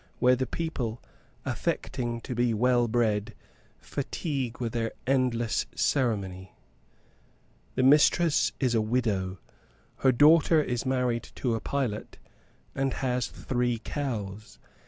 where 0.17 0.35
the 0.35 0.47
people, 0.47 0.99
affecting 1.45 2.19
to 2.19 2.33
be 2.33 2.55
well 2.55 2.87
bred, 2.87 3.35
fatigue 3.77 4.59
with 4.59 4.73
their 4.73 4.93
endless 5.05 5.67
ceremony. 5.75 6.55
The 7.75 7.83
mistress 7.83 8.51
is 8.59 8.73
a 8.73 8.81
widow, 8.81 9.37
her 9.97 10.11
daughter 10.11 10.59
is 10.59 10.87
married 10.87 11.29
to 11.35 11.53
a 11.53 11.59
pilot, 11.59 12.17
and 12.73 12.95
has 12.95 13.27
three 13.27 13.77
cows. 13.83 14.57